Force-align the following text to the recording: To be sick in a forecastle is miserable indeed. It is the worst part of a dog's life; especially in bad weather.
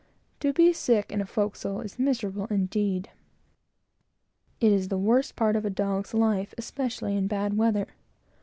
To 0.39 0.51
be 0.51 0.73
sick 0.73 1.11
in 1.11 1.21
a 1.21 1.27
forecastle 1.27 1.81
is 1.81 1.99
miserable 1.99 2.47
indeed. 2.47 3.11
It 4.59 4.71
is 4.71 4.87
the 4.87 4.97
worst 4.97 5.35
part 5.35 5.55
of 5.55 5.63
a 5.63 5.69
dog's 5.69 6.15
life; 6.15 6.55
especially 6.57 7.15
in 7.15 7.27
bad 7.27 7.55
weather. 7.55 7.87